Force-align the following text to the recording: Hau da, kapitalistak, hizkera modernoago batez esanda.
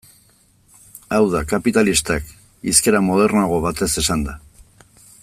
Hau 1.17 1.19
da, 1.33 1.41
kapitalistak, 1.51 2.33
hizkera 2.71 3.05
modernoago 3.11 3.63
batez 3.67 3.91
esanda. 4.05 4.39